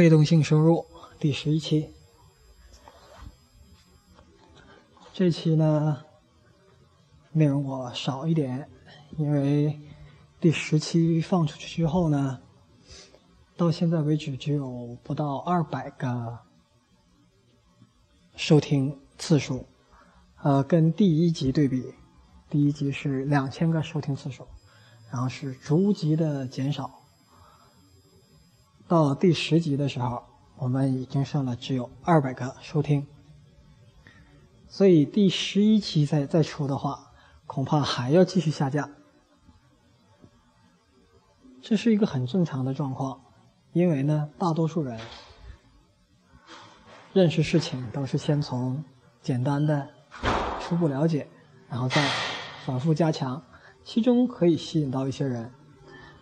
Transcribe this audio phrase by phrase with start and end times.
[0.00, 0.86] 被动性收入
[1.18, 1.90] 第十一期，
[5.12, 6.02] 这期呢
[7.32, 8.66] 内容我少一点，
[9.18, 9.78] 因为
[10.40, 12.40] 第十期放出去之后呢，
[13.58, 16.38] 到现在为止只有不到二百个
[18.36, 19.66] 收听次数，
[20.40, 21.92] 呃，跟第一集对比，
[22.48, 24.46] 第一集是两千个收听次数，
[25.10, 26.99] 然后是逐级的减少。
[28.90, 30.24] 到第十集的时候，
[30.56, 33.06] 我们已经上了只有二百个收听，
[34.66, 37.12] 所以第十一期再再出的话，
[37.46, 38.90] 恐怕还要继续下降。
[41.62, 43.20] 这是一个很正常的状况，
[43.72, 44.98] 因为呢，大多数人
[47.12, 48.82] 认识事情都是先从
[49.22, 49.88] 简单的
[50.58, 51.28] 初步了解，
[51.68, 52.04] 然后再
[52.66, 53.40] 反复加强，
[53.84, 55.52] 其中可以吸引到一些人，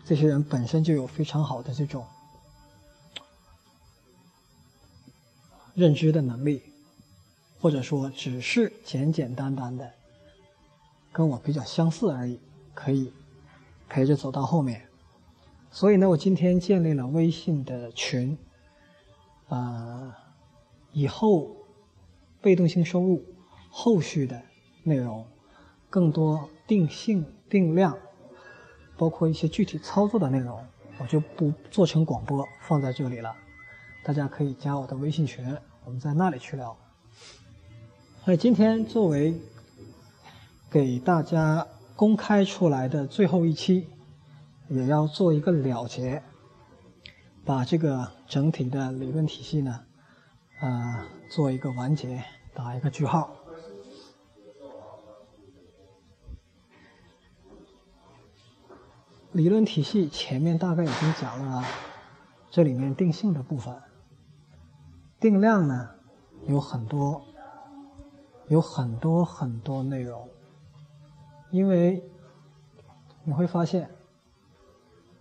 [0.04, 2.06] 这些人本身就有非常好的这种。
[5.78, 6.60] 认知的能力，
[7.60, 9.88] 或者说只是简简单单的
[11.12, 12.40] 跟我比较相似而已，
[12.74, 13.12] 可以
[13.88, 14.84] 陪着走到后面。
[15.70, 18.36] 所以呢，我今天建立了微信的群，
[19.48, 20.18] 啊，
[20.90, 21.54] 以后
[22.40, 23.24] 被动性收入
[23.70, 24.42] 后续的
[24.82, 25.24] 内容，
[25.88, 27.96] 更多定性定量，
[28.96, 30.60] 包括一些具体操作的内容，
[30.98, 33.32] 我就不做成广播放在这里了。
[34.08, 35.54] 大家可以加我的微信群。
[35.84, 36.74] 我们在那里去聊。
[38.24, 39.38] 所以今天作为
[40.70, 43.86] 给大家公开出来的最后一期，
[44.68, 46.22] 也要做一个了结，
[47.44, 49.84] 把这个整体的理论体系呢，
[50.62, 53.30] 呃，做一个完结，打一个句号。
[59.32, 61.62] 理论体系前面大概已经讲了
[62.50, 63.78] 这里面定性的部分。
[65.20, 65.90] 定量呢，
[66.46, 67.24] 有很多，
[68.46, 70.28] 有很多很多内容，
[71.50, 72.02] 因为
[73.24, 73.90] 你会发现，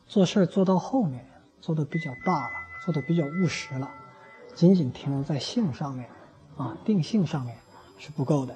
[0.06, 1.26] 做事做到后面
[1.60, 2.54] 做的比较大了，
[2.86, 3.90] 做的比较务实了，
[4.54, 6.08] 仅仅停留在性上面，
[6.58, 7.58] 啊，定性上面
[7.98, 8.56] 是不够的，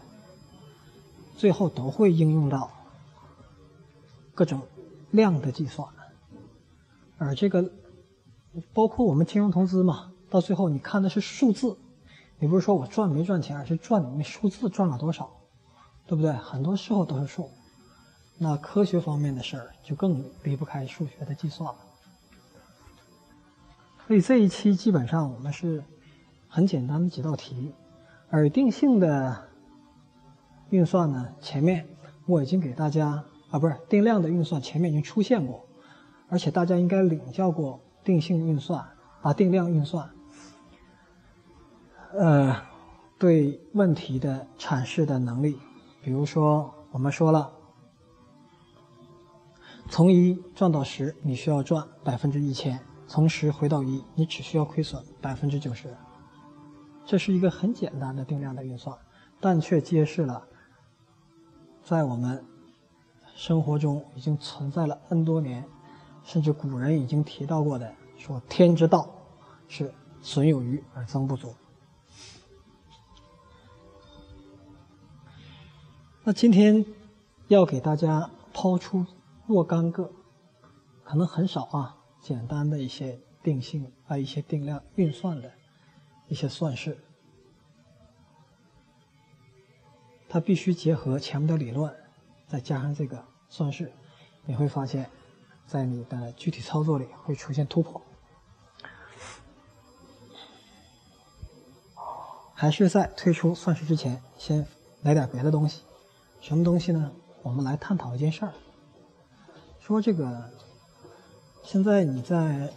[1.35, 2.69] 最后都会应用到
[4.35, 4.61] 各种
[5.09, 5.87] 量的计算，
[7.17, 7.71] 而这个
[8.73, 10.10] 包括我们金融投资嘛。
[10.31, 11.77] 到最后，你看的是数字，
[12.39, 15.29] 你不是说我赚没赚钱，而是赚你那数字赚了多少，
[16.07, 16.31] 对不对？
[16.31, 17.49] 很多时候都是数。
[18.37, 21.75] 那科学方面的事儿就更离不开数学的计算了。
[24.07, 25.83] 所以这一期基本上我们是
[26.47, 27.73] 很简单的几道题，
[28.29, 29.49] 而定性的
[30.69, 31.85] 运算呢，前面
[32.25, 35.65] 我已经给大家啊，不是定量的运算前面已经出现过，
[36.29, 38.83] 而且大家应该领教过定性运算
[39.21, 40.09] 啊，定量运算。
[42.13, 42.61] 呃，
[43.17, 45.57] 对问题的阐释的能力，
[46.01, 47.49] 比如说我们说了，
[49.89, 52.77] 从一赚到十，你需要赚百分之一千；
[53.07, 55.95] 从十回到一，你只需要亏损百分之九十。
[57.05, 58.95] 这是一个很简单的定量的运算，
[59.39, 60.45] 但却揭示了
[61.81, 62.43] 在我们
[63.35, 65.65] 生活中已经存在了 N 多年，
[66.23, 69.09] 甚至古人已经提到过的，说天之道
[69.69, 71.53] 是损有余而增不足。
[76.23, 76.85] 那今天
[77.47, 79.03] 要给大家抛出
[79.47, 80.11] 若干个
[81.03, 85.51] 可能很少啊，简单的一些定性啊，一些定量运算的
[86.27, 86.95] 一些算式，
[90.29, 91.91] 它必须结合前面的理论，
[92.47, 93.91] 再加上这个算式，
[94.45, 95.09] 你会发现，
[95.65, 97.99] 在你的具体操作里会出现突破。
[102.53, 104.63] 还是在推出算式之前，先
[105.01, 105.81] 来点别的东西。
[106.41, 107.11] 什么东西呢？
[107.43, 108.53] 我们来探讨一件事儿，
[109.79, 110.49] 说这个，
[111.63, 112.73] 现在你在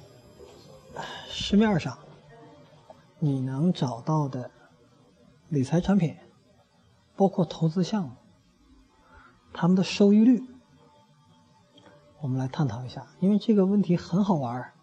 [1.29, 1.99] 市面上
[3.19, 4.51] 你能找到的
[5.49, 6.15] 理财产品，
[7.17, 8.11] 包括投资项目，
[9.55, 10.43] 他们的收益率，
[12.21, 14.75] 我们来探讨一下，因为这个问题很好玩儿。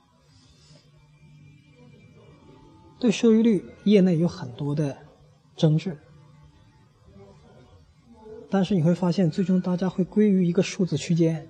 [3.00, 4.97] 对收益率，业内有很多的
[5.55, 5.97] 争执。
[8.53, 11.48] 但是你会发现，最终大家会归于一个数字区间，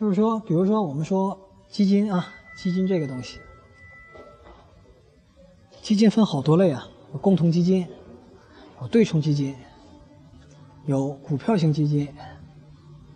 [0.00, 3.38] 就是说，比如说我们说基金啊，基金这个东西，
[5.82, 7.86] 基金分好多类啊，有共同基金，
[8.80, 9.54] 有对冲基金，
[10.86, 12.08] 有股票型基金，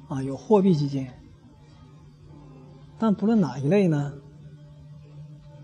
[0.09, 1.09] 啊，有货币基金。
[2.99, 4.13] 但不论哪一类呢，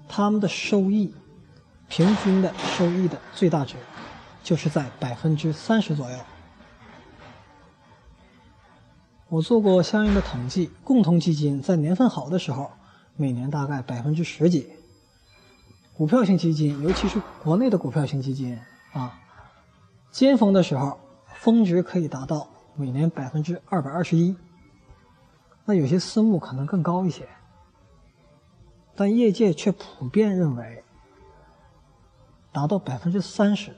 [0.08, 1.14] 他们的收益，
[1.90, 3.76] 平均的收益的最大值，
[4.42, 6.16] 就是在百分之三十左右。
[9.32, 12.70] 我做过相应的统计，共同基金在年份好的时候，
[13.16, 14.66] 每年大概百分之十几；
[15.96, 18.60] 股票型基金，尤其是国内的股票型基金
[18.92, 19.18] 啊，
[20.10, 21.00] 尖峰的时候，
[21.36, 22.46] 峰值可以达到
[22.76, 24.36] 每年百分之二百二十一。
[25.64, 27.26] 那有些私募可能更高一些。
[28.94, 30.84] 但业界却普遍认为，
[32.52, 33.74] 达到百分之三十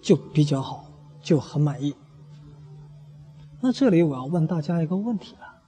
[0.00, 0.84] 就比较好，
[1.20, 1.92] 就很满意。
[3.60, 5.60] 那这里我要问大家一个问题了：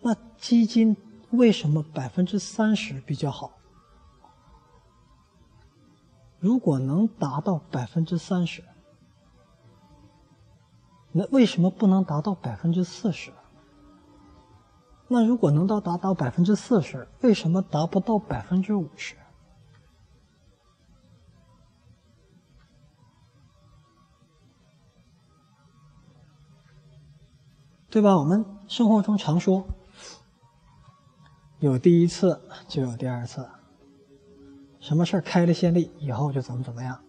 [0.00, 0.96] 那基金
[1.30, 3.52] 为什么百分之三十比较好？
[6.38, 8.62] 如果能达到百分之三十，
[11.12, 13.32] 那为什么不能达到百分之四十？
[15.08, 19.16] 那如果能到达到百分之四十，为什么达不到百分之五十？
[27.90, 28.16] 对吧？
[28.16, 29.66] 我们生活中常说，
[31.58, 33.48] 有第一次就有第二次，
[34.78, 37.00] 什么事儿开了先例，以后就怎么怎么样。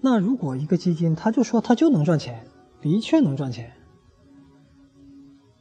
[0.00, 2.46] 那如果一个基金，他就说他就能赚钱，
[2.80, 3.72] 的确能赚钱。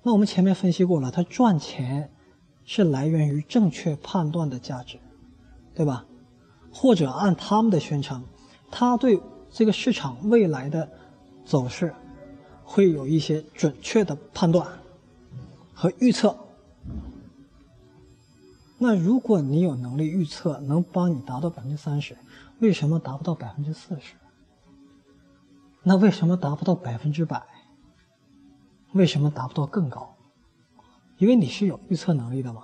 [0.02, 2.12] 那我们前面分析过了，它赚钱
[2.64, 4.98] 是来源于正确判断的价值，
[5.76, 6.06] 对吧？
[6.74, 8.24] 或者按他们的宣称，
[8.72, 10.90] 他对这个市场未来的
[11.46, 11.94] 走势
[12.74, 14.68] 会有一些准确的判断
[15.76, 16.36] 和预测。
[18.80, 22.18] 那如果你有能力预测，能帮你达到百分之三十，
[22.58, 24.16] 为什么达不到百分之四十？
[25.84, 27.44] 那为什么达不到百分之百？
[28.94, 30.16] 为什么达不到更高？
[31.20, 32.64] 因为你是有预测能力的嘛。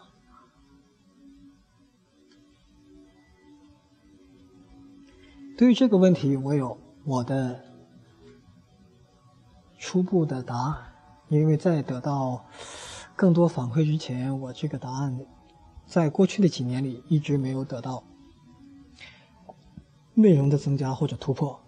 [5.56, 7.64] 对于这个问题，我有我的
[9.80, 10.78] 初步的答案。
[11.30, 12.46] 因为在得到
[13.16, 15.20] 更多反馈之前，我这个答案
[15.86, 18.04] 在过去的几年里一直没有得到
[20.14, 21.60] 内容的增加或者突破。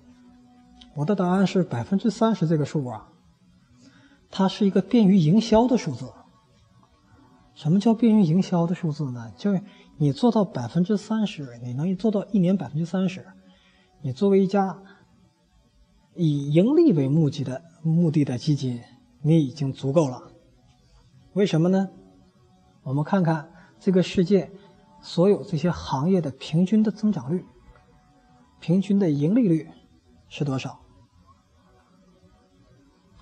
[0.96, 3.08] 我的答案是百分之三十这个数啊。
[4.32, 6.12] 它是一个便于营销的数字。
[7.54, 9.32] 什么叫便于营销的数字呢？
[9.38, 9.62] 就是
[9.98, 13.28] 你做到百分之三十，你能做到一年百分之三十，
[14.02, 14.82] 你作为一家
[16.16, 18.82] 以盈利为目的的目的的基金，
[19.22, 20.22] 你已经足够了。
[21.34, 21.90] 为什么呢？
[22.84, 23.50] 我们看看
[23.80, 24.52] 这个世界
[25.02, 27.46] 所有这些行业的平均的增长率，
[28.60, 29.70] 平均的盈利率
[30.28, 30.80] 是多少？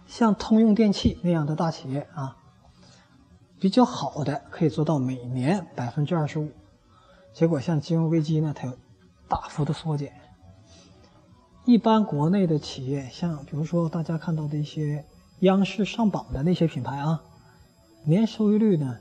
[0.07, 2.35] 像通用电气那样的大企业啊，
[3.59, 6.51] 比较好的可以做到每年百分之二十五，
[7.31, 8.75] 结果像金融危机呢，它有
[9.27, 10.18] 大幅的缩减。
[11.69, 15.05] 一般国内的企业，像比如说大家看到的一些
[15.41, 17.21] 央视上榜的那些品牌啊，
[18.03, 18.97] 年收益率呢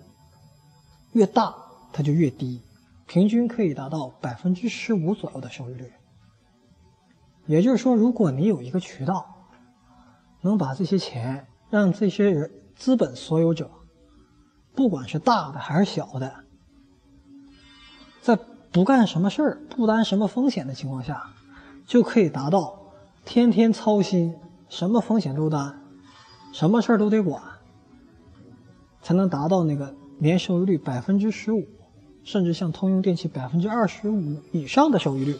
[1.12, 1.54] 越大
[1.94, 2.60] 它就越低，
[3.06, 5.90] 平均可以达到百分之十五左右的收益率。
[7.46, 9.34] 也就是说，如果你有一个渠道。
[10.40, 13.68] 能把这些钱让这些人资本所有者，
[14.76, 16.44] 不管是大的还是小的，
[18.22, 18.38] 在
[18.70, 21.32] 不干什么事儿、不担什么风险的情况下，
[21.88, 22.78] 就可以达到
[23.24, 24.36] 天天操心、
[24.68, 25.82] 什么风险都担、
[26.52, 27.42] 什么事儿都得管，
[29.02, 31.66] 才能达到那个年收益率百分之十五，
[32.22, 35.36] 甚至像通用电气百分之二十五以上的收益率。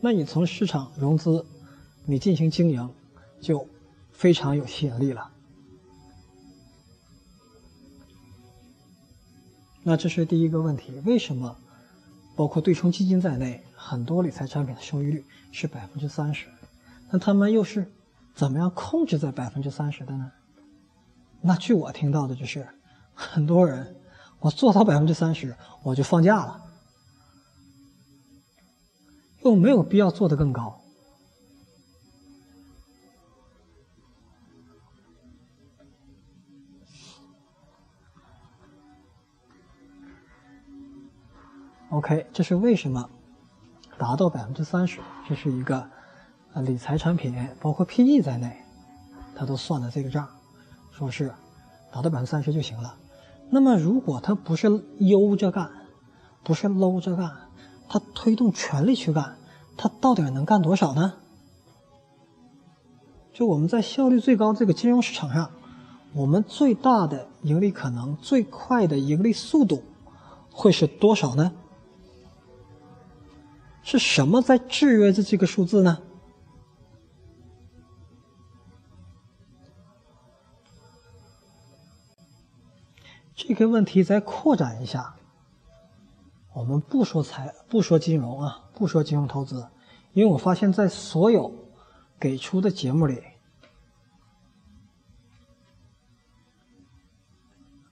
[0.00, 1.46] 那你从市场融资，
[2.06, 2.90] 你进行经营，
[3.40, 3.68] 就。
[4.14, 5.32] 非常有吸引力了。
[9.82, 11.56] 那这是第一个问题：为什么
[12.36, 16.48] 包括对冲基金在内，很多理财产品的收益率是百分之三十？
[17.10, 17.92] 那他们又是
[18.34, 20.32] 怎么样控制在百分之三十的呢？
[21.42, 22.66] 那据我听到的就是，
[23.14, 23.94] 很多人
[24.40, 26.62] 我做到百分之三十我就放假了，
[29.44, 30.80] 又没有必要做得更高。
[41.90, 43.10] OK，这是为什么
[44.02, 44.98] 达到百分之三十？
[45.28, 45.88] 这是一个
[46.54, 48.56] 呃理财产品，包括 PE 在内，
[49.36, 50.28] 他都算的这个账，
[50.90, 51.32] 说是
[51.92, 52.96] 达到百分之三十就行了。
[53.48, 54.66] 那么如果它不是
[54.98, 55.70] 悠着干，
[56.42, 57.30] 不是搂着干，
[57.88, 59.36] 它推动全力去干，
[59.76, 61.14] 它到底能干多少呢？
[63.32, 65.48] 就我们在效率最高这个金融市场上，
[66.12, 69.84] 我们最大的盈利可能、最快的盈利速度。
[70.50, 71.52] 会是多少呢？
[73.82, 76.02] 是什么在制约着这个数字呢？
[83.34, 85.16] 这个问题再扩展一下，
[86.54, 89.66] 我们不说财，不说金融啊，不说金融投资，
[90.12, 91.52] 因为我发现，在所有
[92.20, 93.20] 给出的节目里，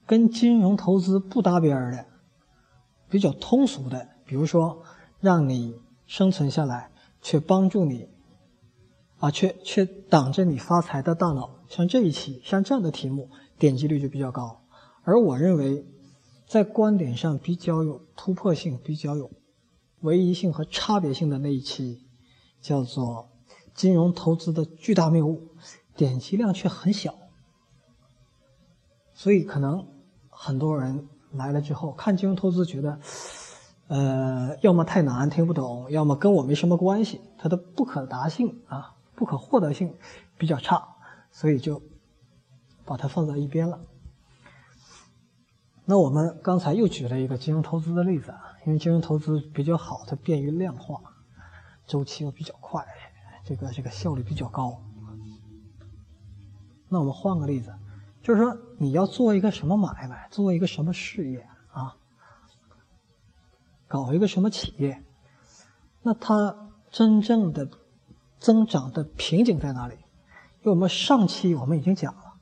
[0.07, 2.07] 跟金融投资不搭边的、
[3.09, 4.83] 比较通俗的，比如说
[5.21, 8.09] 让你生存下来，却帮助你
[9.19, 14.63] 啊，却却挡着你发财的大脑，像这一期，像这样的题目，点击率就比较高。
[15.03, 15.85] 而我认为，
[16.47, 19.31] 在观点上比较有突破性、比较有
[20.01, 22.03] 唯一性和差别性的那一期，
[22.61, 23.29] 叫做
[23.75, 25.49] “金融投资的巨大谬误”，
[25.97, 27.15] 点击量却很小。
[29.15, 29.87] 所以，可能
[30.31, 32.99] 很多人来了之后看金融投资，觉得，
[33.91, 39.93] 呃，要么太难听不懂，要么跟我没什么关系，它的不可达性啊、不可获得性
[40.39, 40.95] 比较差，
[41.33, 41.83] 所以就
[42.85, 43.81] 把它放在一边了。
[45.85, 51.01] 那我们刚才又举了一个金融投资的例子啊，因为金融投资比较好，它便于量化，
[51.85, 52.87] 周期又比较快，
[53.45, 54.81] 这个这个效率比较高。
[56.89, 57.75] 那我们换个例子，
[58.23, 61.45] 就是说你要做一个什么买卖，做一个什么事业，
[63.91, 65.03] 搞一个什么企业，
[66.01, 67.69] 那它真正的
[68.39, 69.95] 增长的瓶颈在哪里？
[69.95, 72.35] 因为我们上期我们已经讲了。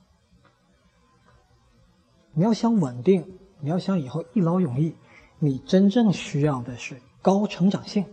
[2.35, 4.95] 你要想稳定，你要想以后一劳永逸，
[5.39, 8.05] 你真正需要的是高成长性，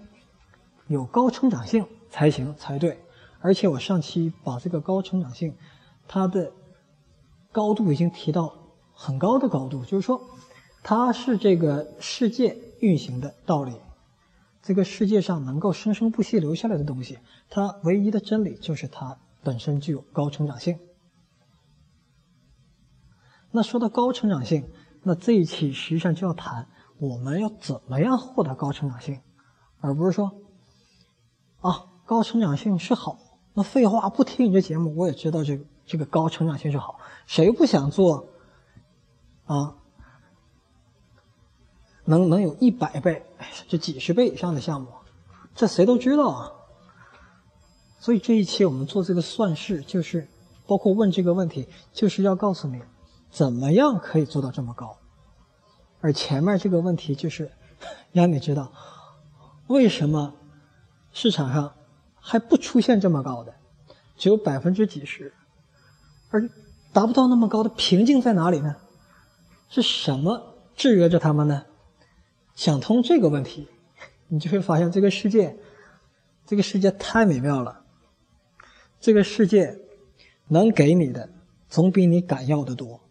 [0.88, 3.04] 有高成长性才行才对。
[3.42, 5.54] 而且我上期把这个高成长性，
[6.08, 6.54] 它的
[7.52, 8.56] 高度已经提到
[8.94, 10.22] 很高的高度，就是说，
[10.82, 13.74] 它是这个世界运行的道理，
[14.62, 17.18] 这个世界上能够生生不息留下来的东西，
[17.50, 20.78] 它唯一的真理就是它本身具有高成长性。
[23.50, 24.70] 那说到高成长性，
[25.02, 26.68] 那这一期实际上就要谈
[27.00, 29.20] 我们要怎么样获得高成长性，
[29.80, 30.32] 而不是说，
[31.62, 33.18] 啊，高成长性是好。
[33.54, 37.00] 那废话，不听你这节目，我也知道这个这个高成长性是好。
[37.26, 38.28] 谁不想做
[39.46, 39.78] 啊？
[42.06, 43.26] 能能有一百倍，
[43.68, 44.88] 这几十倍以上的项目，
[45.54, 46.52] 这谁都知道啊。
[48.00, 50.28] 所以这一期我们做这个算式，就是
[50.68, 52.82] 包括问这个问题，就是要告诉你。
[53.32, 54.98] 怎么样可以做到这么高？
[56.00, 57.52] 而前面这个问题就是
[58.14, 58.72] 让你知道
[59.68, 60.34] 为什么
[61.12, 61.74] 市场上
[62.22, 63.54] 还不出现这么高的，
[64.16, 65.34] 只有百分之几十，
[66.30, 66.50] 而
[66.94, 68.76] 达不到那么高的瓶颈在哪里呢？
[69.68, 71.66] 是什么制约着他们呢？
[72.56, 73.68] 想通这个问题，
[74.30, 75.58] 你就会发现这个世界，
[76.46, 77.86] 这个世界太美妙了。
[79.00, 79.78] 这个世界
[80.48, 81.30] 能给你的，
[81.70, 83.02] 总比你敢要的多。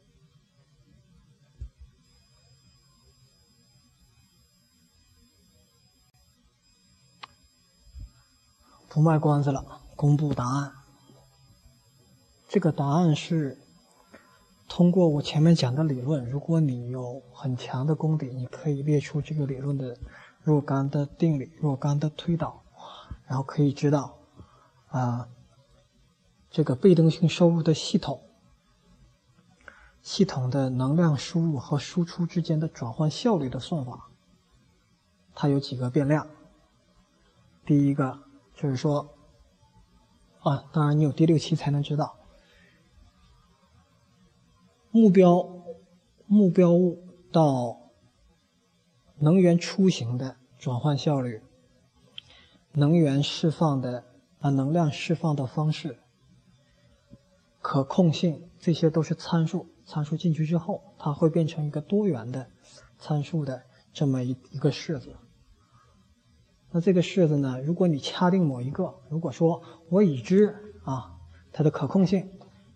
[8.88, 10.72] 不卖关子了，公布答案。
[12.48, 13.58] 这个答案是
[14.68, 16.28] 通过我前面讲的理论。
[16.28, 19.96] 如果你有很强的功底，你可以列出这个理论的
[20.42, 22.62] 若干的定理、若干的推导，
[23.26, 24.16] 然后可以知道
[24.88, 25.28] 啊，
[26.50, 28.20] 这个被动性收入的系统、
[30.02, 34.08] 系统的能量输入和输出之间的转换效率的算法，
[35.34, 36.26] 它有几个变量。
[37.64, 38.20] 第一个。
[38.56, 39.12] 就是说，
[40.44, 42.14] 啊，当然你有第六期才能知道，
[44.94, 45.44] 目标
[46.28, 47.90] 目标物到
[49.18, 51.42] 能源出行的转换效率，
[52.70, 54.04] 能源释放的
[54.38, 55.98] 啊能量释放的方式，
[57.60, 59.66] 可控性，这些都是参数。
[59.84, 62.46] 参数进去之后，它会变成一个多元的
[62.96, 65.16] 参数的这么一一个式子。
[66.70, 67.60] 那这个式子呢？
[67.60, 69.60] 如果你掐定某一个，如果说
[69.90, 71.18] 我已知啊
[71.50, 72.30] 它的可控性，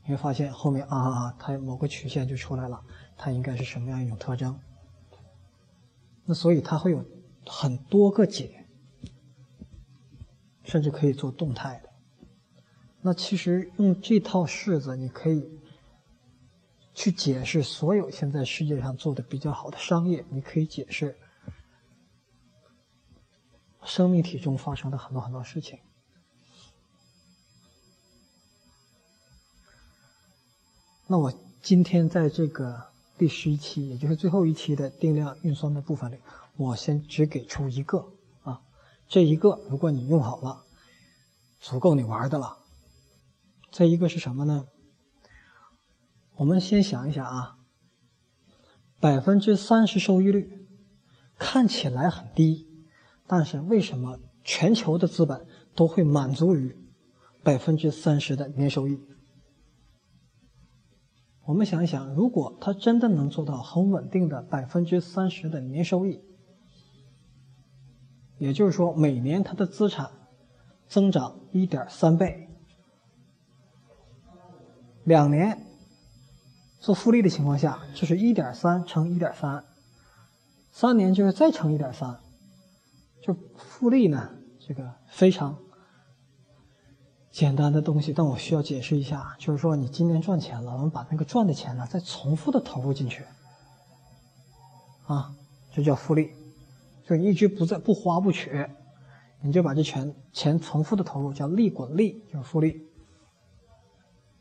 [0.08, 2.82] 你会发现后面啊啊它某个曲线就出来了，
[3.14, 4.58] 它应该是什么样一种特征？
[6.24, 7.04] 那所以它会有
[7.46, 8.64] 很多个解，
[10.64, 11.90] 甚至可以做动态的。
[13.02, 15.60] 那其实用这套式子，你可以
[16.94, 21.18] 去解释所有现在世界上做的比较好的商业，你可以解释。
[23.84, 25.78] 生命体中发生的很多很多事情。
[31.10, 36.18] 那我今天在这个第十一期，也就是最后一期的定量运算的部分里，
[36.58, 38.12] 我先只给出一个
[38.42, 38.60] 啊，
[39.08, 40.64] 这一个如果你用好了，
[41.60, 42.58] 足够你玩的了。
[43.70, 44.66] 这一个是什么呢？
[46.36, 47.56] 我们先想一想啊，
[49.00, 50.68] 百分之三十收益率
[51.38, 52.68] 看起来很低，
[53.26, 56.76] 但是为什么全球的资本都会满足于
[57.42, 59.00] 百分之三十的年收益？
[61.48, 66.20] 我们想一想，如果它真的能做到很稳定的百分之三十的年收益，
[68.36, 70.10] 也就是说每年它的资产
[70.88, 72.50] 增长一点三倍，
[75.04, 75.58] 两年
[76.80, 79.64] 做复利的情况下，就是一点三乘一点三，
[80.70, 82.20] 三年就是再乘一点三，
[83.22, 85.58] 就复利呢，这个非常。
[87.38, 93.22] 简单的东西，但我需要解释一下，就是说你今年赚钱了，我们把那个赚的钱呢再重复的投入进去，
[95.06, 95.32] 啊，
[95.72, 96.32] 这叫复利，
[97.06, 98.68] 就一直不在不花不取，
[99.40, 102.82] 你就把这钱钱重复的投入，叫利滚利，就是复利。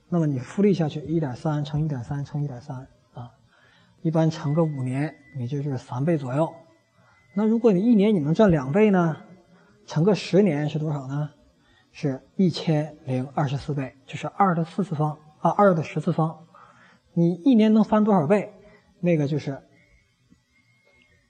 [0.09, 3.29] 那么你复利下去，一点三乘一点三乘一点三啊，
[4.01, 6.51] 一般乘个五年，你就是三倍左右。
[7.35, 9.17] 那如果你一年你能赚两倍呢，
[9.85, 11.29] 乘个十年是多少呢？
[11.99, 16.45] 是一千零二十四倍，就是二的四次方啊，二的十次方。
[17.15, 18.53] 你一年能翻多少倍？
[18.99, 19.63] 那个就是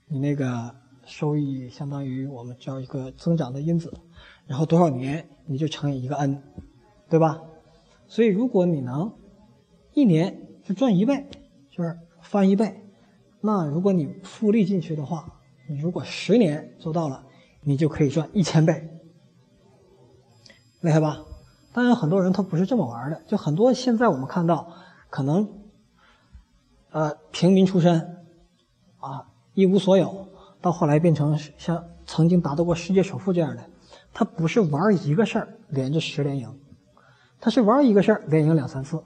[0.09, 3.93] 你那个收益相当于我们叫一个增长的因子，
[4.45, 6.43] 然后多少年你就乘以一个 n，
[7.07, 7.41] 对吧？
[8.05, 9.09] 所以如果你能
[9.93, 11.27] 一年就赚一倍，
[11.71, 12.83] 就是翻一倍，
[13.39, 17.25] 那如果你复利进去的话，你如果十年做到了，
[17.61, 18.85] 你就可以赚一千倍。
[20.87, 21.21] 厉害吧？
[21.73, 23.21] 当然，很多人他不是这么玩的。
[23.27, 24.71] 就很多现在我们看到，
[25.09, 25.47] 可能，
[26.91, 28.25] 呃，平民出身，
[28.99, 30.27] 啊，一无所有，
[30.61, 33.69] 到后来变成像曾经达到过世界首富这样的，
[34.13, 36.57] 他不是玩一个事儿连着十连赢，
[37.41, 39.03] 他是玩一个事儿连赢两三次，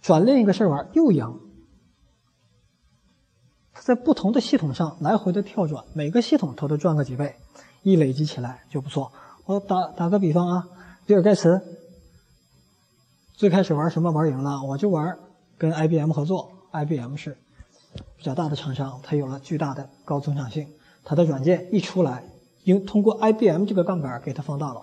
[0.00, 1.40] 转另一个事儿玩又赢。
[3.72, 7.36] 他在不同的系统上来回的跳转，每个系统他都赚个几倍，
[7.82, 9.10] 一累积起来就不错。
[9.44, 10.68] 我打打个比方啊，
[11.04, 11.60] 比尔盖茨
[13.34, 14.62] 最开始玩什么玩赢了？
[14.62, 15.18] 我就玩
[15.58, 17.36] 跟 IBM 合作，IBM 是
[18.16, 20.68] 比较大的厂商，它有了巨大的高增长性，
[21.04, 22.24] 它的软件一出来，
[22.64, 24.80] 用通过 IBM 这个杠杆给它放大了，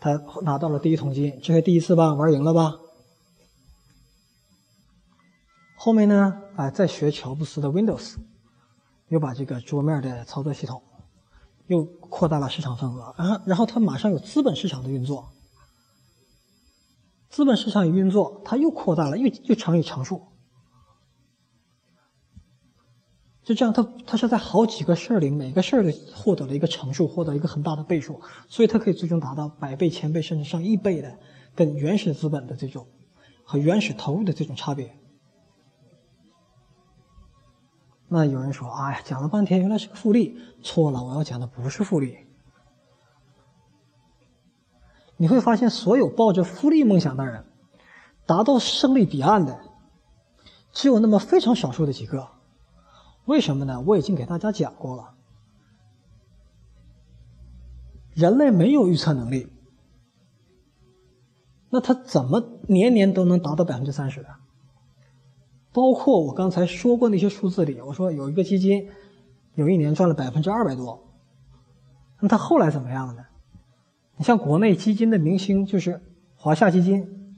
[0.00, 2.14] 他拿到了第一桶金，这是第一次吧？
[2.14, 2.76] 玩赢了吧？
[5.76, 6.42] 后面呢？
[6.56, 8.16] 哎，再学乔布斯的 Windows，
[9.08, 10.82] 又把这个桌面的操作系统。
[11.66, 15.32] 又扩大了市场份额，然后，然后它马上有资本市场的运作，
[17.28, 20.22] 资本市场一运作，它又扩大了，又又乘以乘数，
[23.42, 31.18] 就这样，它它是在好几个事儿里，每个事儿里获得了一个乘数，获得一个很大的倍数，所以它可以最终达到百倍、千倍，甚至上亿倍的，
[31.54, 32.86] 跟原始资本的这种
[33.44, 34.98] 和原始投入的这种差别。
[38.08, 41.02] 那有人说：“哎呀，讲了半天，原来是个复利，错了！
[41.02, 42.16] 我要讲的不是复利。
[45.16, 47.44] 你会发现，所有抱着复利梦想的人，
[48.24, 49.58] 达到胜利彼岸的，
[50.72, 52.28] 只有那么非常少数的几个。
[53.24, 53.80] 为什么呢？
[53.80, 55.14] 我已经给大家讲过了，
[58.14, 59.52] 人类没有预测能力，
[61.70, 64.28] 那他怎么年年都能达到百分之三十的？”
[65.76, 68.88] 包括我刚才说过那些数字里，我说有一个基金，
[69.56, 71.06] 有一年赚了百分之二百多，
[72.18, 73.26] 那它后来怎么样呢？
[74.16, 76.00] 你像国内基金的明星就是
[76.34, 77.36] 华夏基金，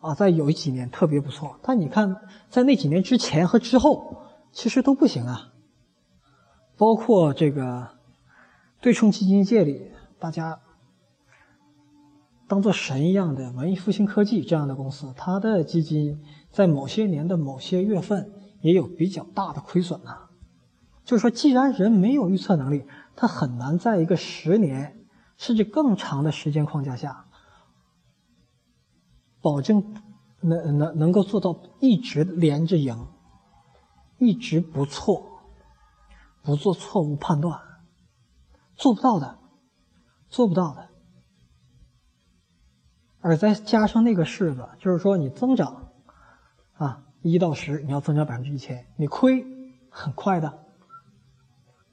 [0.00, 2.16] 啊，在有几年特别不错，但你看
[2.48, 5.52] 在那几年之前和之后，其实都不行啊。
[6.76, 7.90] 包括这个
[8.80, 10.58] 对冲基金界里，大家。
[12.50, 20.28] 当做神一样的文艺复兴科技这样的公司，它的基金在某些年的某些月份也有比较大的亏损呐。
[21.04, 22.84] 就是说，既然人没有预测能力，
[23.14, 27.26] 他很难在一个十年甚至更长的时间框架下，
[29.40, 29.94] 保证
[30.40, 33.06] 能能能够做到一直连着赢，
[34.18, 35.24] 一直不错，
[36.42, 37.60] 不做错误判断，
[38.74, 39.38] 做不到的，
[40.28, 40.89] 做不到的。
[43.20, 45.90] 而再加上那个式子，就是说你增长，
[46.74, 49.44] 啊，一到十，你要增长百分之一千，你亏
[49.90, 50.58] 很快的。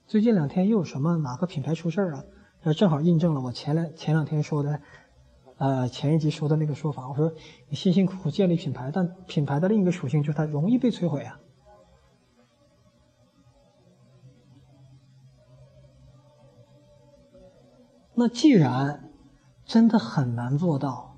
[0.05, 2.25] 最近两天又有什么哪个品牌出事儿了？
[2.61, 4.81] 这正好印证了我前两前两天说的，
[5.57, 7.31] 呃前一集说的那个说法，我说
[7.67, 11.39] 你辛辛苦苦建立品牌，但品牌的另一个属性就是它容易被摧毁啊。
[18.15, 19.11] 那既然
[19.65, 21.16] 真的很难做到，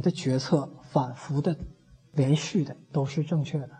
[0.00, 1.54] 你的决策反复的、
[2.12, 3.70] 连续的都是正确的，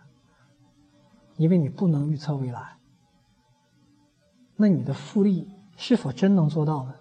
[1.35, 2.77] 因为你不能预测未来。
[4.55, 6.93] 那你的复利是否真能做到呢？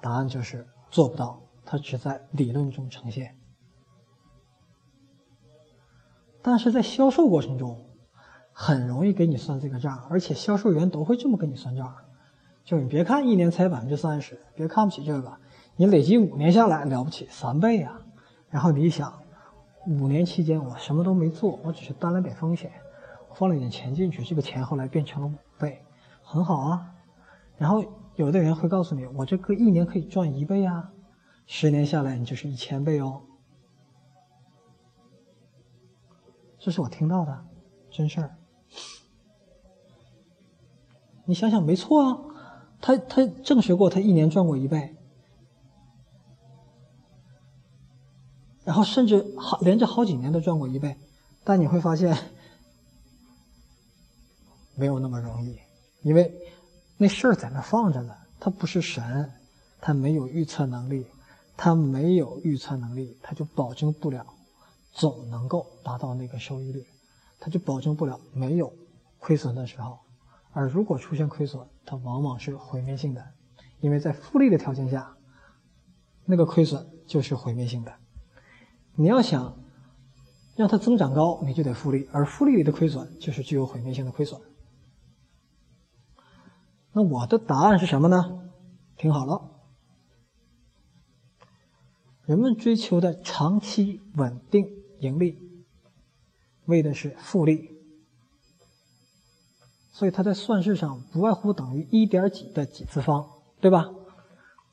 [0.00, 3.36] 答案就是做不到，它只在理论中呈现。
[6.40, 7.84] 但是在销售过程中，
[8.52, 11.96] 很容易给你算这个账，而且销售员都会这么跟你算账。
[12.62, 15.40] 就是你别看一年才百分之三十，别看不起这个，
[15.76, 18.00] 你累积五年下来了不起，三倍啊！
[18.48, 19.12] 然后你一想，
[19.86, 22.72] 五年期间我什么都没做，我只是担了点风险，
[23.34, 25.82] 放了点钱进去，这个钱后来变成了五倍，
[26.22, 26.94] 很好啊。
[27.58, 27.84] 然后
[28.14, 30.90] 有的人会告诉你，我这个一年可以赚一倍啊，
[31.46, 33.20] 十年下来你就是一千倍哦。
[36.58, 37.44] 这是我听到的
[37.90, 38.34] 真事儿。
[41.26, 42.18] 你想想，没错啊，
[42.80, 44.95] 他他证实过，他一年赚过一倍，
[48.66, 50.96] 然后甚至好连着好几年都赚过一倍，
[51.44, 52.18] 但你会发现
[54.74, 55.56] 没有那么容易，
[56.02, 56.34] 因为
[56.98, 59.30] 那事儿在那放着呢，他不是神，
[59.80, 61.06] 他没有预测能力，
[61.56, 64.26] 他没有预测能力，他就保证不了
[64.92, 66.84] 总能够达到那个收益率，
[67.38, 68.72] 他就保证不了没有
[69.20, 69.96] 亏损的时候。
[70.50, 73.24] 而如果出现亏损，它往往是毁灭性的，
[73.78, 75.16] 因为在复利的条件下，
[76.24, 77.94] 那个亏损就是毁灭性的。
[78.96, 79.56] 你要想
[80.56, 84.40] 让它增长高，你就得复利，而复利里的亏损就是具有毁灭性的亏损。
[86.92, 88.50] 那我的答案是什么呢？
[88.96, 89.50] 听好了，
[92.24, 94.66] 人们追求的长期稳定
[95.00, 95.38] 盈利，
[96.64, 97.76] 为的是复利。
[99.92, 103.28] 所以它在算式上不外乎等于一点几的几次方，
[103.60, 103.90] 对吧？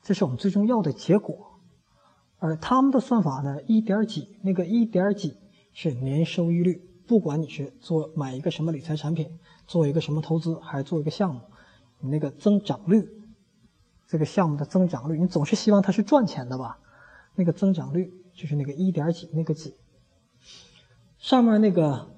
[0.02, 1.53] 这是我们最终要的结果。
[2.44, 5.34] 而他们的算法呢，一点几那个一点几
[5.72, 11.40] 是年收益率，不管你是做买一个什么理财产品，做一个什么投资，还是做一个项目，
[12.00, 13.08] 你那个增长率，
[14.06, 16.78] 这个项目的增长率，你总是希望它是赚钱的吧？
[17.34, 19.74] 那个增长率就是那个一点几那个几，
[21.16, 22.10] 上面那个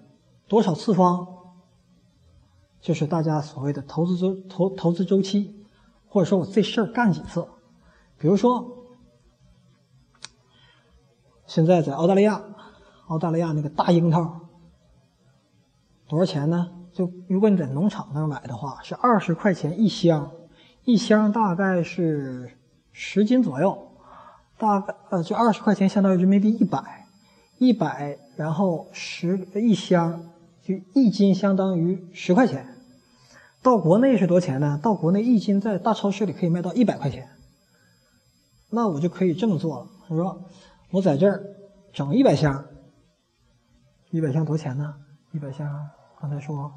[0.48, 1.24] 多少次方？
[2.80, 5.54] 就是大家所谓的投资周投投资周期，
[6.08, 7.46] 或者说我这事儿干几次，
[8.18, 8.86] 比如说，
[11.46, 12.42] 现在在澳大利亚，
[13.06, 14.40] 澳大利亚那个大樱桃
[16.09, 16.70] 多少钱呢？
[16.92, 20.30] 就如果你在农场那儿买的话，是二十块钱一箱，
[20.85, 22.56] 一箱大概是
[22.90, 23.92] 十斤左右，
[24.56, 27.06] 大概呃就二十块钱相当于人民币一百，
[27.59, 30.22] 一百然后十一箱
[30.62, 32.66] 就一斤相当于十块钱。
[33.62, 34.80] 到国内是多钱呢？
[34.82, 37.28] 到国内一斤在大超市里可以卖到一百块钱。
[38.70, 39.87] 那我就可以这么做了。
[40.09, 40.40] 我说，
[40.96, 41.44] 我在这儿
[41.92, 42.64] 整一百箱，
[44.11, 44.94] 一百箱多少钱呢？
[45.30, 45.68] 一百箱
[46.18, 46.72] 刚才说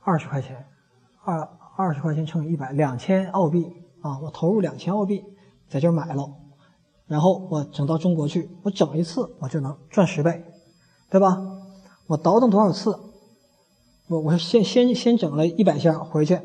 [0.00, 0.64] 二十块钱，
[1.22, 1.38] 二
[1.76, 3.70] 二十块钱乘以一百，两千澳币
[4.00, 4.18] 啊！
[4.20, 5.22] 我投入两千澳币
[5.68, 6.32] 在这儿买了，
[7.06, 10.42] 然后我整到中国去，我整一次我就能赚十倍，
[11.10, 11.36] 对吧？
[12.06, 12.98] 我倒腾多少次？
[14.08, 16.40] 我我先先先整了一百箱回去，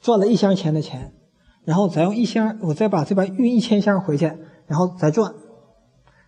[0.00, 1.12] 赚了一箱钱的钱，
[1.66, 4.32] 然后再用一箱，我再把这边运一千箱回去，
[4.66, 5.34] 然后再赚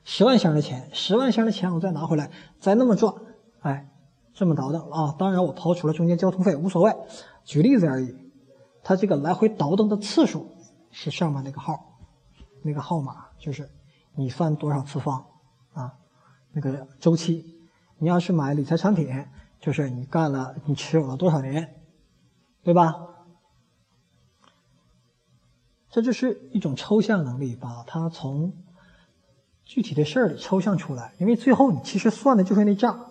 [0.05, 3.13] 十万箱的钱，十万箱的钱我再拿回来，再那么赚，
[3.61, 3.91] 哎，
[4.33, 5.15] 这么倒腾啊！
[5.19, 6.95] 当然我刨除了中间交通费，无所谓，
[7.45, 8.15] 举例子而已。
[8.83, 10.47] 它这个来回倒腾的次数
[10.91, 11.99] 是上面那个号，
[12.63, 13.69] 那个号码就是
[14.15, 15.25] 你翻多少次方
[15.73, 15.95] 啊？
[16.53, 17.59] 那个周期，
[17.99, 19.27] 你要是买理财产品。
[19.61, 21.83] 就是你干了，你持有了多少年，
[22.63, 22.95] 对吧？
[25.89, 28.53] 这就是一种抽象能力，把它从
[29.65, 31.15] 具体的事儿里抽象出来。
[31.19, 33.11] 因为最后你其实算的就是那账，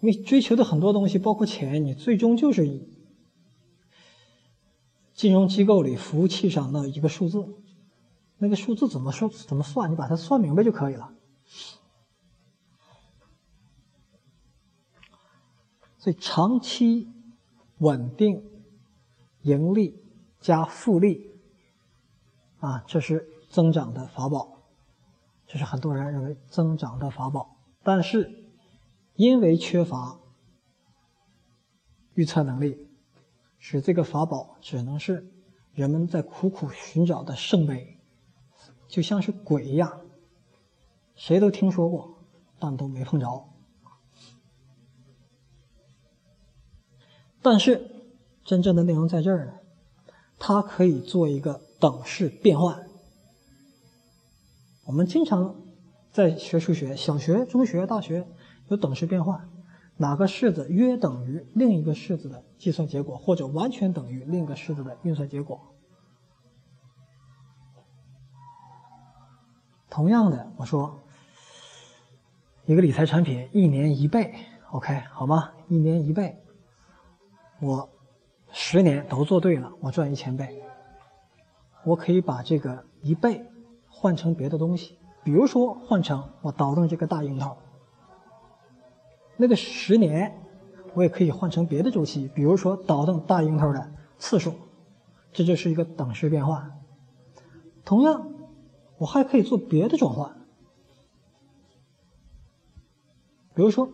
[0.00, 2.88] 因为追求的很多东西，包括钱，你最终就是以
[5.14, 7.46] 金融机构里服务器上的一个数字，
[8.38, 11.12] 那个数字怎么说怎么算，你把它算明白就可以了。
[15.98, 17.08] 所以，长期
[17.78, 18.44] 稳定
[19.42, 20.00] 盈利
[20.40, 21.32] 加复利
[22.60, 24.55] 啊，这是增长的法宝，
[25.46, 27.56] 这是很多人认为增长的法宝。
[27.82, 28.44] 但是，
[29.14, 30.18] 因为缺乏
[32.14, 32.88] 预测能力，
[33.58, 35.30] 使这个法宝只能是
[35.72, 37.98] 人们在苦苦寻找的圣杯，
[38.88, 40.00] 就像是鬼一样，
[41.14, 42.18] 谁都听说过，
[42.58, 43.48] 但都没碰着。
[47.40, 47.88] 但是
[48.44, 49.52] 真正的内容在这儿呢，
[50.38, 52.85] 它可以做一个等式变换。
[54.86, 55.56] 我们经常
[56.12, 58.26] 在学数学，小学、中学、大学
[58.68, 59.48] 有等式变换，
[59.96, 65.60] 哪个式子约等于另一个式子的计算结果，或者完全等于另一个式子的运算结果。
[69.90, 71.02] 同样的，我说
[72.64, 74.34] 一个理财产品一年一倍
[74.70, 75.50] ，OK 好吗？
[75.68, 76.40] 一年一倍，
[77.60, 77.90] 我
[78.52, 80.62] 十年都做对了，我赚一千倍。
[81.84, 83.44] 我可以把这个一倍。
[83.98, 87.56] 换成别的东西，比如说换成我倒腾这个大樱桃，
[89.38, 90.38] 那个十年
[90.94, 94.54] 我也可以换成别的周期，比如说倒腾大樱桃的次数，
[95.32, 96.70] 这就是一个等式变化。
[97.86, 98.28] 同样，
[98.98, 100.36] 我还可以做别的转换，
[103.54, 103.88] 比如说，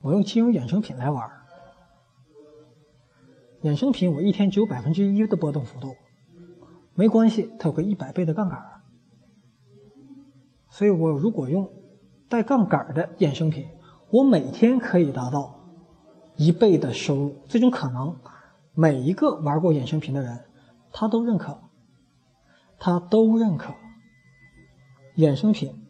[0.00, 1.41] 我用金融衍生品来玩。
[3.62, 5.94] 衍生品我一天只有百分之一的波动幅度，
[6.94, 8.60] 没关系，它有个一百倍的杠杆
[10.68, 11.70] 所以我如果用
[12.28, 13.68] 带杠杆的衍生品，
[14.10, 15.54] 我每天可以达到
[16.36, 17.36] 一倍的收入。
[17.46, 18.16] 这种可能，
[18.74, 20.44] 每一个玩过衍生品的人，
[20.90, 21.60] 他都认可，
[22.78, 23.74] 他都认可。
[25.16, 25.86] 衍生品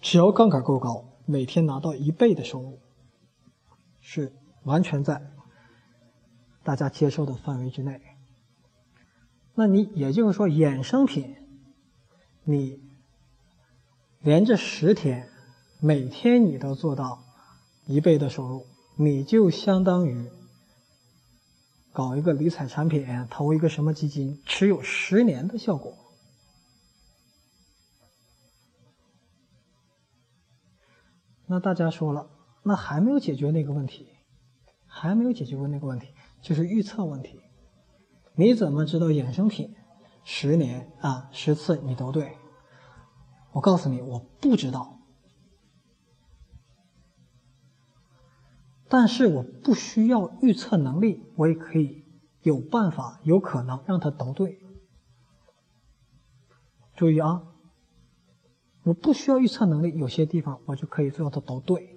[0.00, 2.80] 只要杠杆够高，每天拿到一倍的收入，
[4.00, 5.22] 是完全在。
[6.64, 8.00] 大家接受的范围之内，
[9.54, 11.36] 那你也就是说，衍生品，
[12.44, 12.80] 你
[14.20, 15.28] 连着十天，
[15.80, 17.24] 每天你都做到
[17.86, 20.30] 一倍的收入，你就相当于
[21.92, 25.96] 搞一个理财产品，投一个什么基金，持有十年的效果。
[31.46, 32.30] 那大家说了，
[32.62, 34.08] 那还没有解决那个问题，
[34.86, 36.06] 还没有解决过那个问题。
[36.42, 37.40] 就是预测问题，
[38.34, 39.74] 你怎么知道衍生品
[40.24, 42.36] 十年啊十次你都对？
[43.52, 44.98] 我告诉你，我不知道，
[48.88, 52.04] 但是我不需要预测能力，我也可以
[52.42, 54.58] 有办法，有可能让它都对。
[56.96, 57.42] 注意啊，
[58.82, 61.91] 我不需要预测能力，有些地方我就可以做到都对。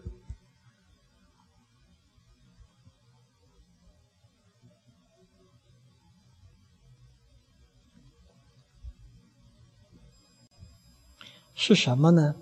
[11.67, 12.35] 是什么呢？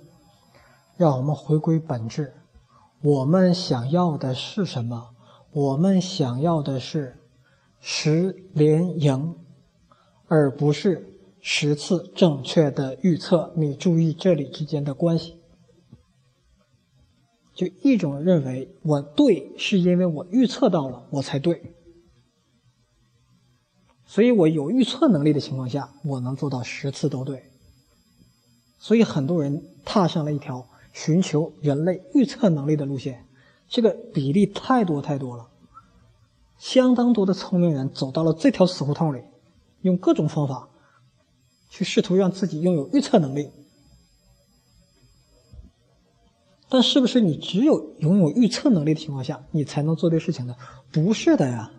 [0.98, 2.34] 让我们回归本质。
[3.02, 5.12] 我们想要的是什么？
[5.54, 7.16] 我们想要的是
[7.80, 9.34] 十连赢，
[10.28, 13.54] 而不是十次正确的预测。
[13.56, 15.40] 你注意这里之间的关系。
[17.54, 21.74] 就一种认为我对，是因为我预测到了，我才对。
[24.04, 27.53] 所以我有预测能力的情况下，我能做到十次都对。
[28.84, 33.26] 所以很多人踏上了一条寻求人类预测能力的路线，
[33.70, 35.48] 这个比例太多太多了。
[36.58, 39.22] 相当多的聪明人走到了这条死胡同里，
[39.84, 40.68] 用各种方法
[41.70, 43.52] 去试图让自己拥有预测能力。
[46.68, 50.58] 但是不是你只有拥有预测能力的情况下，你才能做对事情呢？
[50.92, 51.72] 不是的呀。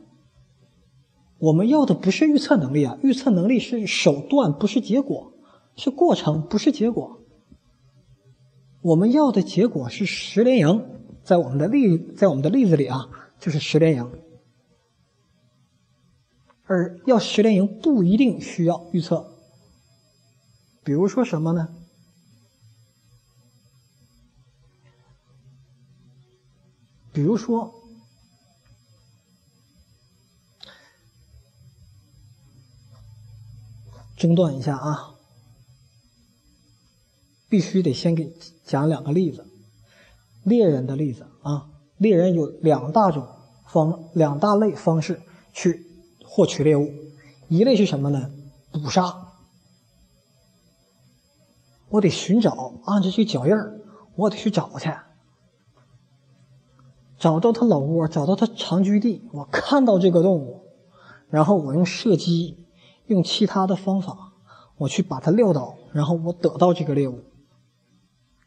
[1.37, 5.34] 我们要的不是预测能力啊，预测能力是手段，不是结果。
[5.77, 7.21] 是过程，不是结果。
[8.81, 13.09] 我们要的结果是十连赢，在我们的例，在我们的例子里啊，
[13.41, 14.23] 就是十连赢。
[16.67, 19.31] 而要十连赢不一定需要预测。
[20.83, 21.69] 比如说什么呢？
[27.13, 27.73] 比如说，
[34.17, 35.13] 中断一下啊。
[37.55, 38.33] 必须得先给
[38.64, 39.47] 讲两个例子，
[40.43, 41.69] 猎人的例子啊。
[41.99, 43.29] 猎人有两大种
[43.69, 45.87] 方，两大类方式去
[46.25, 46.90] 获取猎物。
[47.47, 48.29] 一类是什么呢？
[48.73, 49.29] 捕杀。
[51.90, 53.79] 我得寻找，按着这脚印儿，
[54.17, 54.93] 我得去找去，
[57.17, 59.23] 找到它老窝，找到它长居地。
[59.33, 60.62] 我看到这个动物，
[61.31, 62.67] 然后我用射击，
[63.07, 64.33] 用其他的方法，
[64.77, 67.21] 我去把它撂倒，然后我得到这个猎物。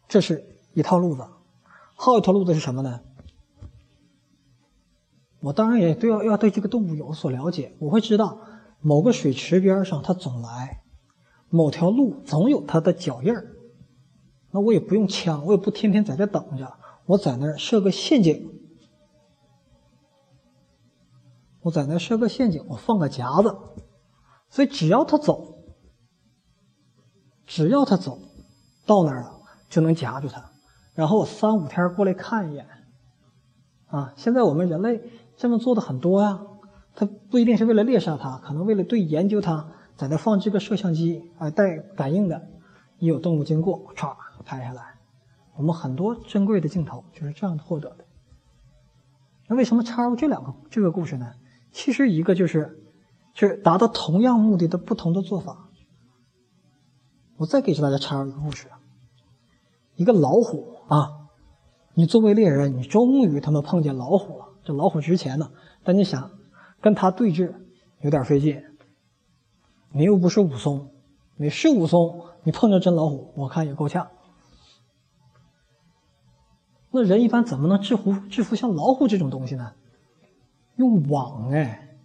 [0.07, 1.25] 这是一套路子，
[1.95, 3.01] 还有一套路子是什么呢？
[5.39, 8.39] 我当然也对要要对这个动物有所了解，我会知道
[8.81, 10.83] 某个水池边上它总来，
[11.49, 13.55] 某条路总有它的脚印儿。
[14.51, 16.73] 那我也不用枪，我也不天天在这等着，
[17.05, 18.49] 我在那儿设个陷阱，
[21.61, 23.55] 我在那儿设个陷阱，我放个夹子，
[24.49, 25.65] 所以只要它走，
[27.45, 28.17] 只要它走
[28.85, 29.36] 到那儿了，
[29.69, 30.51] 就能夹住它，
[30.93, 32.67] 然后我三五天过来看一眼。
[33.87, 35.01] 啊，现在我们人类
[35.35, 36.41] 这么做的很多呀，
[36.95, 42.49] 它不一定是为了猎杀它，可能为了对研究它，在那放这个摄像机啊，带感应的，
[42.99, 44.15] 一有动物经过，唰。
[44.45, 44.95] 拍下来，
[45.57, 48.05] 我们很多珍贵的镜头就是这样获得的。
[49.47, 51.33] 那为什么插入这两个这个故事呢？
[51.73, 52.79] 其实一个就是
[53.33, 55.67] 是达到同样目的的不同的做法。
[57.35, 58.67] 我再给大家插入一个故事：
[59.97, 61.27] 一个老虎啊，
[61.95, 64.45] 你作为猎人，你终于他妈碰见老虎了。
[64.63, 65.51] 这老虎值钱呢，
[65.83, 66.31] 但你想
[66.79, 67.53] 跟它对峙
[68.01, 68.63] 有点费劲。
[69.91, 70.91] 你又不是武松，
[71.35, 74.07] 你是武松，你碰着真老虎，我看也够呛。
[76.91, 79.73] 那人一般怎么能制服制服像老虎这种东西呢？
[80.75, 81.97] 用网哎！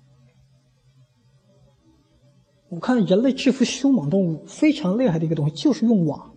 [2.71, 6.32] 我看人类制服凶猛动物非常厉害的一个东西就是用网。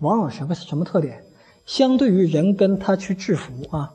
[0.00, 1.24] 往往什么什么特点？
[1.64, 3.92] 相对于人跟它去制服啊，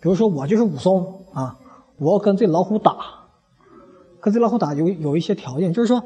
[0.00, 1.58] 比如说我就是武松啊，
[1.98, 2.96] 我要跟这老虎打，
[4.20, 6.02] 跟这老虎打有有一些条件，就是说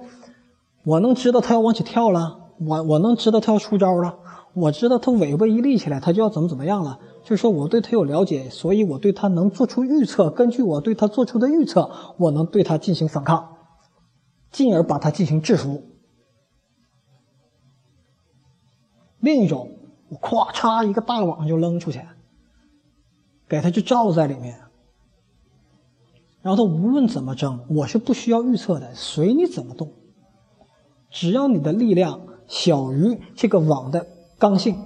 [0.85, 4.19] 我能知道它要往起跳了，我我能知道它要出招了。
[4.55, 6.99] 我知道它尾巴一立起来，它就要怎么怎么样了。
[7.23, 10.31] 就是说，我对它有了解，所以我对它能做出预测。
[10.31, 13.57] 根据我对它做出的预测，我能对它进行反抗，
[14.51, 15.83] 进而把它进行制服。
[19.27, 19.73] 另一种，
[20.09, 22.01] 我咵嚓一个大网就扔出去，
[23.49, 24.61] 给它就罩在里面，
[26.43, 29.91] 然后它无论怎么挣，我是不需要预测的，随你怎么动，
[31.11, 34.07] 只要你的力量小于这个网的。
[34.39, 34.77] 刚性，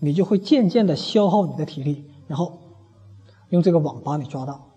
[0.00, 2.58] 你就会渐渐的消耗你的体力，然后
[3.48, 4.75] 用这个网把你抓到。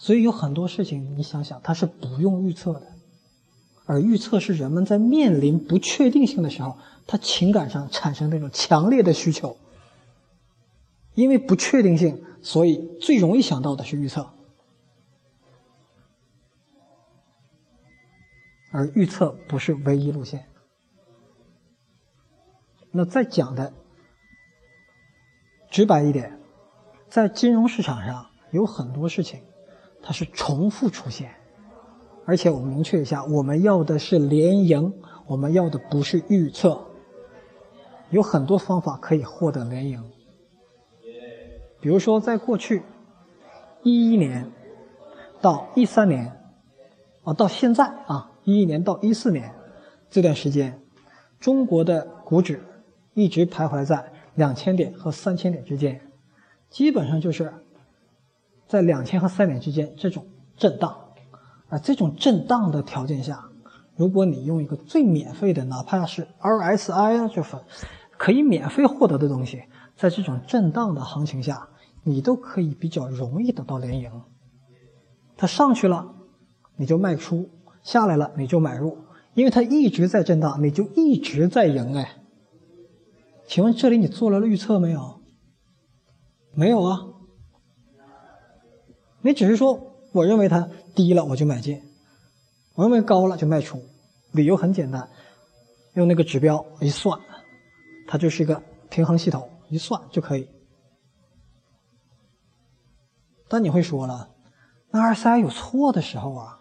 [0.00, 2.86] 所以有很多事情，你想想，它是不用预测的，
[3.84, 9.58] 而预测是人们在面临不确定性的时候，他情感上产生那种强烈的需求。
[11.14, 14.26] 因为不确定性，所以最容易想到的是预测。
[18.72, 20.46] 而预测不是唯一路线。
[22.90, 23.74] 那再讲的
[25.70, 26.40] 直白一点，
[27.10, 29.42] 在金融市场上有很多事情，
[30.02, 31.30] 它是重复出现，
[32.24, 34.92] 而且我们明确一下，我们要的是连赢，
[35.26, 36.80] 我们要的不是预测。
[38.10, 40.04] 有很多方法可以获得连赢，
[41.80, 42.82] 比如说在过去
[43.82, 44.50] 一一年
[45.40, 46.36] 到一三年，
[47.24, 48.26] 啊，到现在啊。
[48.44, 49.54] 一一年到一四年
[50.08, 50.80] 这段时间，
[51.38, 52.64] 中国的股指
[53.12, 56.00] 一直徘徊在两千点和三千点之间，
[56.70, 57.52] 基本上就是
[58.70, 60.24] 在两千和三点之间这种
[60.56, 60.96] 震荡。
[61.68, 63.44] 而这种震荡的条件下，
[63.96, 67.56] 如果你用一个最免费的，哪怕是 RSI 啊，就是
[68.16, 69.64] 可以免费获得的东西，
[69.96, 71.68] 在这种震荡的行情下，
[72.04, 74.10] 你都可以比较容易得到连赢。
[75.36, 76.14] 它上去了，
[76.76, 77.50] 你就卖出。
[77.82, 78.98] 下来了你就买入，
[79.32, 82.18] 因为它一直在震荡，你就一直在赢哎。
[83.46, 85.22] 请问这里你做了预测没有？
[86.52, 87.06] 没有啊，
[89.22, 89.80] 你只是说
[90.12, 91.82] 我认为它低了我就买进，
[92.74, 93.82] 我认为高了就卖出，
[94.32, 95.08] 理由很简单，
[95.94, 97.18] 用那个指标一算，
[98.06, 100.48] 它就是一个平衡系统，一算就可以。
[103.48, 104.30] 但你会说了，
[104.90, 106.56] 那 RSI 有错的时候啊。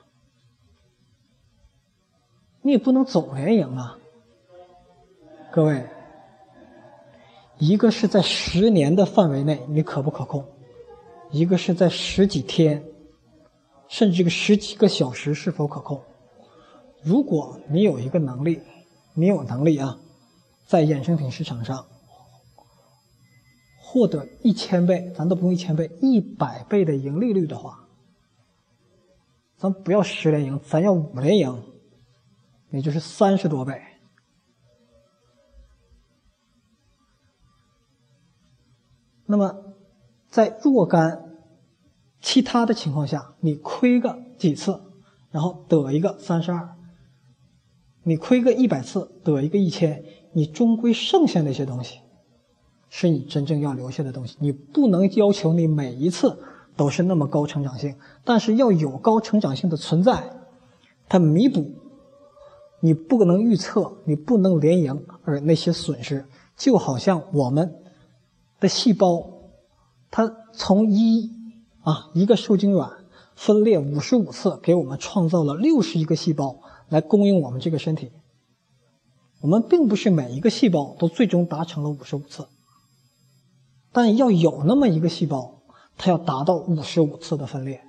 [2.62, 3.98] 你也不能总连赢啊，
[5.50, 5.88] 各位，
[7.58, 10.46] 一个是在十年的范围内你可不可控，
[11.32, 12.84] 一个是在十几天，
[13.88, 16.02] 甚至个十几个小时是否可控？
[17.04, 18.62] 如果你有一个能力，
[19.13, 20.00] 你有能力啊，
[20.65, 21.86] 在衍生品市场上
[23.82, 27.88] 获得一千倍，咱都不用一千倍，一百倍的盈利率的话，
[29.58, 31.63] 咱不要十连赢，咱要五连赢。
[32.71, 33.82] 也就是三十多倍。
[39.25, 39.69] 那么，
[40.30, 41.25] 在若干
[42.21, 44.80] 其他的情况下，你亏个几次，
[45.32, 46.75] 然后得一个三十二；
[48.04, 50.04] 你亏个一百次，得一个一千，
[50.34, 52.00] 你终归剩下那些东西，
[52.90, 54.38] 是你真正要留下的东西。
[54.40, 56.38] 你不能要求你每一次
[56.75, 60.32] 都是那么高成长性，但是要有高成长性的存在，
[61.08, 61.71] 它弥补
[62.82, 66.25] 你不能预测、你不能连赢而那些损失，
[66.56, 67.73] 就好像我们
[68.60, 69.25] 的细胞，
[70.12, 71.32] 它从一
[71.82, 72.92] 啊一个受精卵
[73.36, 78.12] 分裂五十五次，给我们创造了六十亿个细胞来供应我们这个身体。
[79.42, 82.48] 我们并不是每一个细胞都最终达成了五十五次，
[83.94, 85.62] 但要有那么一个细胞，
[85.98, 87.82] 它要达到五十五次的分裂，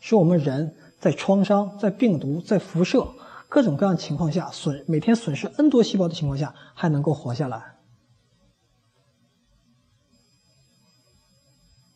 [0.00, 3.08] 是我们人在创伤、在病毒、在辐射
[3.48, 7.71] 各种各样情况下损每天损失 n 多细胞的情况下还能够活下来。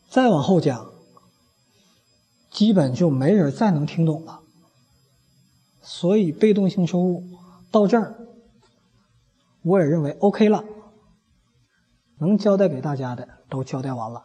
[0.09, 0.91] 再往后讲，
[2.49, 4.41] 基本就没人再能听懂了。
[5.81, 7.23] 所以被动性收入
[7.71, 8.27] 到这儿，
[9.61, 10.63] 我也认为 OK 了，
[12.19, 14.23] 能交代给大家的都交代完了，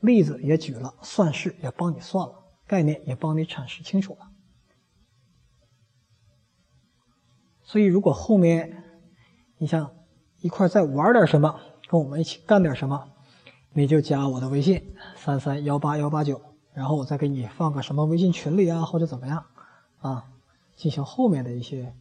[0.00, 4.30] 例子也举了，算式也帮你算了，概念也帮你阐释清楚了。
[7.62, 8.82] 所以如果后面
[9.58, 9.94] 你想
[10.40, 13.08] 一块再玩点什么，跟我们一起干点什么，
[13.72, 16.40] 你就加我的微信三三幺八幺八九，
[16.72, 19.44] 然后我再给你放个什么微信群里啊，或者怎么样。
[20.00, 20.24] 啊，
[20.76, 21.94] 进行后面的一些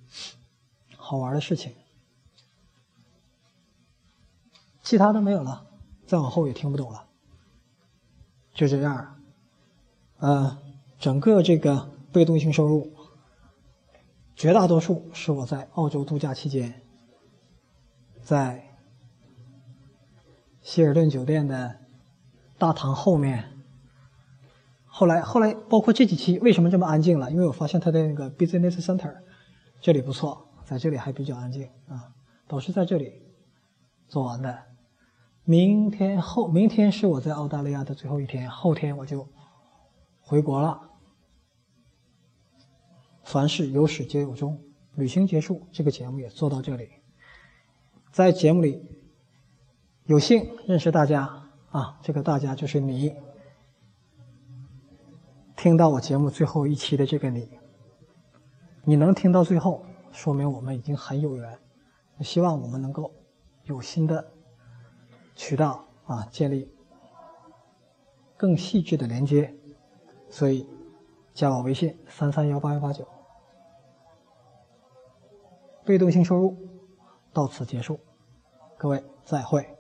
[0.96, 1.74] 好玩的事情，
[4.82, 5.68] 其他的没有了，
[6.08, 7.08] 再往后也听不懂了，
[8.54, 9.20] 就这样。
[10.20, 10.58] 呃，
[10.98, 12.90] 整个这个被动性收入，
[14.34, 16.82] 绝大多数是我在澳洲度假期间，
[18.22, 18.69] 在
[20.70, 21.78] 希尔顿酒店的
[22.60, 23.44] 大堂后面。
[24.86, 27.32] 后来，后来包括这几期为什么这么安静了？
[27.32, 29.16] 因为我发现他的那个 business center
[29.82, 32.14] 这里不错，在这里还比较安静啊，
[32.48, 33.14] 都是在这里
[34.08, 34.66] 做完的。
[35.44, 39.28] 明天后，明天是我在澳大利亚的最后一天，后天我就
[40.22, 40.80] 回国了。
[43.24, 44.62] 凡事有始皆有终，
[44.94, 46.90] 旅行结束，这个节目也做到这里。
[48.12, 48.99] 在节目里
[50.10, 51.22] 有幸认识大家
[51.70, 53.16] 啊，这个大家就是你。
[55.56, 57.48] 听到我节目最后一期的这个你，
[58.84, 61.60] 你能听到最后，说明我们已经很有缘。
[62.22, 63.14] 希望我们能够
[63.66, 64.32] 有新的
[65.36, 66.74] 渠道啊，建立
[68.36, 69.56] 更细致的连接。
[70.28, 70.68] 所以
[71.36, 73.08] 加我微信三三幺八幺八九。
[75.86, 76.58] 被动性收入
[77.32, 78.00] 到此结束，
[78.76, 79.79] 各位再会。